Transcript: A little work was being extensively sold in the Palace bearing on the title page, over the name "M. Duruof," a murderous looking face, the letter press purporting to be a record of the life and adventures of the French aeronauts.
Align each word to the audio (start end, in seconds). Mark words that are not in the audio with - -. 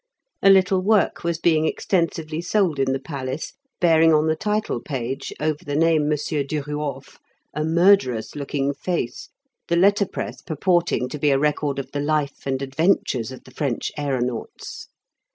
A 0.41 0.49
little 0.49 0.81
work 0.81 1.23
was 1.23 1.37
being 1.37 1.67
extensively 1.67 2.41
sold 2.41 2.79
in 2.79 2.91
the 2.91 2.97
Palace 2.99 3.53
bearing 3.79 4.11
on 4.15 4.25
the 4.25 4.35
title 4.35 4.79
page, 4.81 5.31
over 5.39 5.63
the 5.63 5.75
name 5.75 6.11
"M. 6.11 6.17
Duruof," 6.17 7.19
a 7.53 7.63
murderous 7.63 8.35
looking 8.35 8.73
face, 8.73 9.29
the 9.67 9.75
letter 9.75 10.07
press 10.07 10.41
purporting 10.41 11.07
to 11.07 11.19
be 11.19 11.29
a 11.29 11.37
record 11.37 11.77
of 11.77 11.91
the 11.91 11.99
life 11.99 12.47
and 12.47 12.63
adventures 12.63 13.31
of 13.31 13.43
the 13.43 13.51
French 13.51 13.91
aeronauts. 13.95 14.87